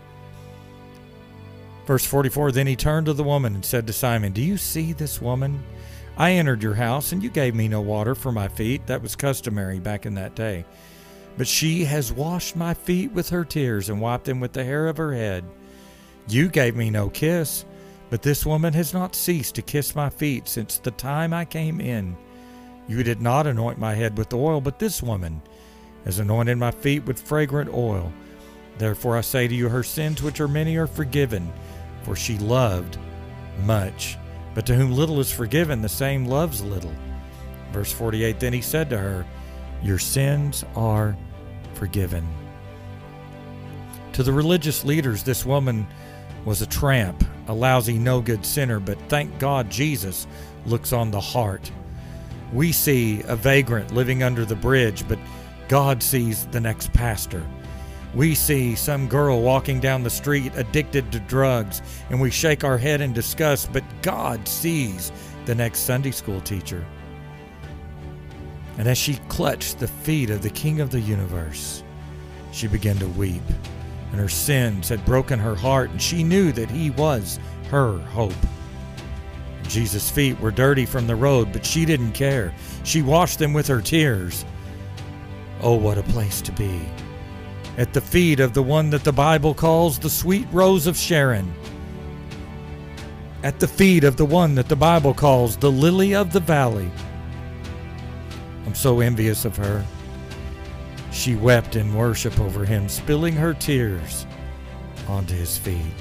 Verse 1.86 2.04
44 2.04 2.52
Then 2.52 2.66
he 2.66 2.76
turned 2.76 3.06
to 3.06 3.12
the 3.12 3.24
woman 3.24 3.54
and 3.54 3.64
said 3.64 3.86
to 3.86 3.92
Simon, 3.92 4.32
Do 4.32 4.42
you 4.42 4.56
see 4.56 4.92
this 4.92 5.20
woman? 5.20 5.62
I 6.16 6.32
entered 6.32 6.62
your 6.62 6.74
house, 6.74 7.12
and 7.12 7.22
you 7.22 7.30
gave 7.30 7.54
me 7.54 7.66
no 7.66 7.80
water 7.80 8.14
for 8.14 8.30
my 8.30 8.48
feet. 8.48 8.86
That 8.86 9.02
was 9.02 9.16
customary 9.16 9.78
back 9.78 10.04
in 10.04 10.14
that 10.14 10.34
day. 10.34 10.64
But 11.38 11.48
she 11.48 11.84
has 11.84 12.12
washed 12.12 12.56
my 12.56 12.74
feet 12.74 13.12
with 13.12 13.30
her 13.30 13.44
tears 13.44 13.88
and 13.88 14.00
wiped 14.00 14.26
them 14.26 14.40
with 14.40 14.52
the 14.52 14.64
hair 14.64 14.88
of 14.88 14.98
her 14.98 15.14
head. 15.14 15.44
You 16.28 16.48
gave 16.48 16.76
me 16.76 16.90
no 16.90 17.08
kiss, 17.08 17.64
but 18.10 18.22
this 18.22 18.44
woman 18.44 18.72
has 18.74 18.92
not 18.92 19.14
ceased 19.14 19.54
to 19.54 19.62
kiss 19.62 19.94
my 19.94 20.10
feet 20.10 20.46
since 20.46 20.78
the 20.78 20.90
time 20.90 21.32
I 21.32 21.44
came 21.44 21.80
in. 21.80 22.16
You 22.86 23.02
did 23.02 23.20
not 23.20 23.46
anoint 23.46 23.78
my 23.78 23.94
head 23.94 24.18
with 24.18 24.34
oil, 24.34 24.60
but 24.60 24.78
this 24.78 25.02
woman 25.02 25.40
has 26.04 26.18
anointed 26.18 26.58
my 26.58 26.70
feet 26.70 27.04
with 27.04 27.20
fragrant 27.20 27.72
oil. 27.72 28.12
Therefore 28.78 29.16
I 29.16 29.20
say 29.20 29.46
to 29.46 29.54
you, 29.54 29.68
her 29.68 29.82
sins, 29.82 30.22
which 30.22 30.40
are 30.40 30.48
many, 30.48 30.76
are 30.76 30.86
forgiven, 30.86 31.52
for 32.02 32.16
she 32.16 32.38
loved 32.38 32.98
much. 33.64 34.16
But 34.54 34.66
to 34.66 34.74
whom 34.74 34.92
little 34.92 35.20
is 35.20 35.32
forgiven, 35.32 35.82
the 35.82 35.88
same 35.88 36.24
loves 36.24 36.62
little. 36.62 36.94
Verse 37.72 37.92
48 37.92 38.40
Then 38.40 38.52
he 38.52 38.60
said 38.60 38.90
to 38.90 38.98
her, 38.98 39.26
Your 39.82 39.98
sins 39.98 40.64
are 40.74 41.16
forgiven. 41.74 42.26
To 44.14 44.22
the 44.22 44.32
religious 44.32 44.84
leaders, 44.84 45.22
this 45.22 45.46
woman 45.46 45.86
was 46.44 46.62
a 46.62 46.66
tramp, 46.66 47.22
a 47.48 47.54
lousy, 47.54 47.98
no 47.98 48.20
good 48.20 48.44
sinner, 48.44 48.80
but 48.80 48.98
thank 49.08 49.38
God 49.38 49.70
Jesus 49.70 50.26
looks 50.66 50.92
on 50.92 51.10
the 51.10 51.20
heart. 51.20 51.70
We 52.52 52.72
see 52.72 53.22
a 53.26 53.36
vagrant 53.36 53.94
living 53.94 54.22
under 54.22 54.44
the 54.44 54.56
bridge, 54.56 55.06
but 55.06 55.18
God 55.68 56.02
sees 56.02 56.46
the 56.46 56.60
next 56.60 56.92
pastor. 56.92 57.46
We 58.14 58.34
see 58.34 58.74
some 58.74 59.06
girl 59.06 59.40
walking 59.40 59.78
down 59.78 60.02
the 60.02 60.10
street 60.10 60.52
addicted 60.56 61.12
to 61.12 61.20
drugs, 61.20 61.80
and 62.10 62.20
we 62.20 62.30
shake 62.30 62.64
our 62.64 62.76
head 62.76 63.00
in 63.00 63.12
disgust, 63.12 63.72
but 63.72 63.84
God 64.02 64.48
sees 64.48 65.12
the 65.44 65.54
next 65.54 65.80
Sunday 65.80 66.10
school 66.10 66.40
teacher. 66.40 66.84
And 68.78 68.88
as 68.88 68.98
she 68.98 69.20
clutched 69.28 69.78
the 69.78 69.86
feet 69.86 70.30
of 70.30 70.42
the 70.42 70.50
King 70.50 70.80
of 70.80 70.90
the 70.90 71.00
universe, 71.00 71.84
she 72.50 72.66
began 72.66 72.96
to 72.96 73.06
weep, 73.08 73.42
and 74.10 74.20
her 74.20 74.28
sins 74.28 74.88
had 74.88 75.04
broken 75.04 75.38
her 75.38 75.54
heart, 75.54 75.90
and 75.90 76.02
she 76.02 76.24
knew 76.24 76.50
that 76.52 76.70
he 76.70 76.90
was 76.90 77.38
her 77.70 77.98
hope. 77.98 78.32
Jesus' 79.68 80.10
feet 80.10 80.40
were 80.40 80.50
dirty 80.50 80.84
from 80.84 81.06
the 81.06 81.14
road, 81.14 81.52
but 81.52 81.64
she 81.64 81.84
didn't 81.84 82.12
care. 82.12 82.52
She 82.82 83.02
washed 83.02 83.38
them 83.38 83.52
with 83.52 83.68
her 83.68 83.80
tears. 83.80 84.44
Oh, 85.60 85.76
what 85.76 85.96
a 85.96 86.02
place 86.02 86.40
to 86.42 86.52
be! 86.52 86.80
At 87.80 87.94
the 87.94 88.00
feet 88.02 88.40
of 88.40 88.52
the 88.52 88.62
one 88.62 88.90
that 88.90 89.04
the 89.04 89.12
Bible 89.12 89.54
calls 89.54 89.98
the 89.98 90.10
sweet 90.10 90.46
rose 90.52 90.86
of 90.86 90.98
Sharon. 90.98 91.50
At 93.42 93.58
the 93.58 93.66
feet 93.66 94.04
of 94.04 94.18
the 94.18 94.26
one 94.26 94.54
that 94.56 94.68
the 94.68 94.76
Bible 94.76 95.14
calls 95.14 95.56
the 95.56 95.72
lily 95.72 96.14
of 96.14 96.30
the 96.30 96.40
valley. 96.40 96.90
I'm 98.66 98.74
so 98.74 99.00
envious 99.00 99.46
of 99.46 99.56
her. 99.56 99.82
She 101.10 101.36
wept 101.36 101.74
in 101.74 101.94
worship 101.94 102.38
over 102.38 102.66
him, 102.66 102.86
spilling 102.86 103.32
her 103.32 103.54
tears 103.54 104.26
onto 105.08 105.34
his 105.34 105.56
feet. 105.56 105.94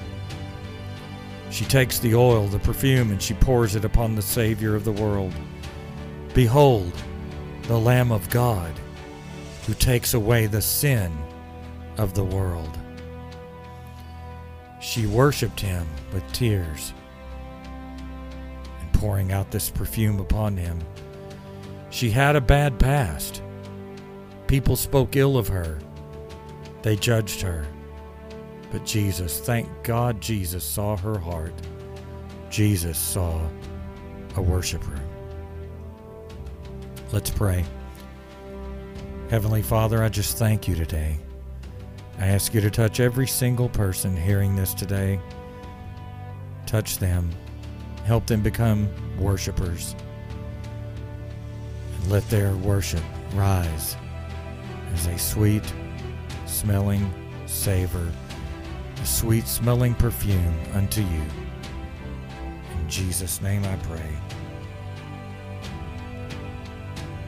She 1.50 1.63
takes 1.63 1.98
the 1.98 2.13
oil, 2.13 2.48
the 2.48 2.60
perfume, 2.60 3.10
and 3.10 3.22
she 3.22 3.36
pours 3.36 3.78
it 3.78 3.86
upon 3.86 4.15
the 4.15 4.22
Savior 4.22 4.76
of 4.76 4.84
the 4.84 4.92
world. 4.92 5.34
Behold, 6.34 6.92
the 7.68 7.80
Lamb 7.80 8.12
of 8.12 8.30
God 8.30 8.74
who 9.65 9.74
takes 9.76 10.13
away 10.13 10.46
the 10.46 10.62
sin 10.62 11.18
of 12.00 12.14
the 12.14 12.24
world. 12.24 12.80
She 14.80 15.06
worshiped 15.06 15.60
him 15.60 15.86
with 16.14 16.24
tears 16.32 16.94
and 18.80 18.94
pouring 18.94 19.34
out 19.34 19.52
this 19.52 19.70
perfume 19.70 20.20
upon 20.22 20.56
him. 20.56 20.80
She 21.90 22.10
had 22.10 22.38
a 22.38 22.42
bad 22.42 22.80
past. 22.80 23.44
People 24.48 24.78
spoke 24.78 25.18
ill 25.18 25.38
of 25.38 25.50
her, 25.50 25.80
they 26.84 26.96
judged 26.96 27.42
her. 27.42 27.68
But 28.72 28.86
Jesus, 28.86 29.40
thank 29.40 29.68
God 29.84 30.22
Jesus 30.22 30.64
saw 30.64 30.96
her 30.96 31.18
heart. 31.18 31.54
Jesus 32.50 32.98
saw 32.98 33.42
a 34.38 34.42
worshiper. 34.42 35.00
Let's 37.12 37.30
pray. 37.30 37.66
Heavenly 39.30 39.64
Father, 39.64 40.02
I 40.02 40.10
just 40.10 40.38
thank 40.38 40.68
you 40.68 40.76
today. 40.76 41.20
I 42.19 42.27
ask 42.27 42.53
you 42.53 42.62
to 42.62 42.69
touch 42.69 42.99
every 42.99 43.27
single 43.27 43.69
person 43.69 44.15
hearing 44.15 44.55
this 44.55 44.73
today. 44.73 45.19
Touch 46.65 46.97
them. 46.97 47.32
Help 48.05 48.27
them 48.27 48.41
become 48.41 48.89
worshipers. 49.17 49.95
And 51.95 52.12
let 52.12 52.29
their 52.29 52.55
worship 52.58 53.03
rise 53.34 53.95
as 54.93 55.08
a 55.08 55.17
sweet 55.17 55.63
smelling 56.45 57.12
savor 57.45 58.12
a 59.01 59.05
sweet 59.05 59.47
smelling 59.47 59.95
perfume 59.95 60.55
unto 60.73 61.01
you. 61.01 61.23
In 62.71 62.89
Jesus' 62.89 63.41
name 63.41 63.63
I 63.63 63.75
pray. 63.77 64.17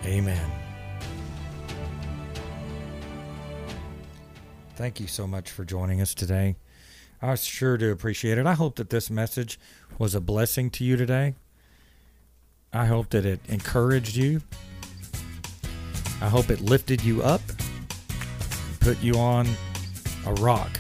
Amen. 0.06 0.61
Thank 4.82 5.00
you 5.00 5.06
so 5.06 5.28
much 5.28 5.52
for 5.52 5.64
joining 5.64 6.02
us 6.02 6.16
today. 6.16 6.56
I 7.22 7.36
sure 7.36 7.78
do 7.78 7.92
appreciate 7.92 8.40
it. 8.40 8.48
I 8.48 8.56
hope 8.56 8.78
that 8.78 8.90
this 8.90 9.12
message 9.12 9.60
was 10.00 10.16
a 10.16 10.20
blessing 10.20 10.72
to 10.72 10.84
you 10.84 10.98
today. 10.98 11.36
I 12.74 12.88
hope 12.88 13.12
that 13.12 13.24
it 13.24 13.42
encouraged 13.48 14.16
you. 14.16 14.42
I 16.20 16.30
hope 16.30 16.50
it 16.50 16.62
lifted 16.62 17.04
you 17.04 17.22
up, 17.22 17.42
put 18.80 19.00
you 19.04 19.14
on 19.20 19.48
a 20.26 20.34
rock 20.34 20.72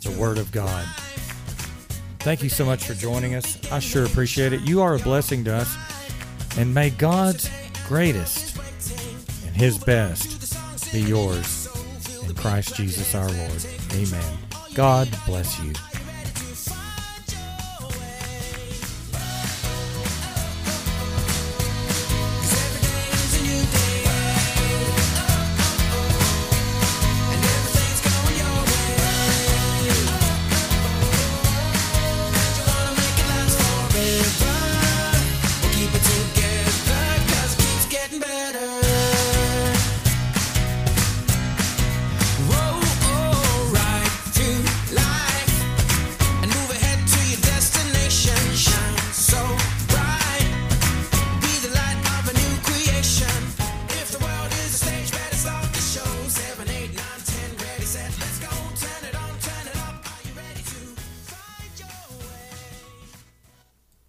the 0.00 0.16
Word 0.18 0.38
of 0.38 0.50
God. 0.50 0.86
Thank 2.20 2.42
you 2.42 2.48
so 2.48 2.64
much 2.64 2.84
for 2.84 2.94
joining 2.94 3.34
us. 3.34 3.70
I 3.70 3.78
sure 3.78 4.06
appreciate 4.06 4.54
it. 4.54 4.62
You 4.62 4.80
are 4.80 4.94
a 4.94 5.00
blessing 5.00 5.44
to 5.44 5.54
us. 5.54 5.76
And 6.56 6.72
may 6.72 6.88
God's 6.88 7.50
greatest 7.86 8.56
and 9.46 9.54
His 9.54 9.76
best 9.76 10.92
be 10.94 11.02
yours 11.02 11.55
Christ 12.36 12.76
Jesus 12.76 13.14
our 13.14 13.28
Lord. 13.28 13.66
Amen. 13.92 14.38
God 14.74 15.08
bless 15.26 15.58
you. 15.62 15.72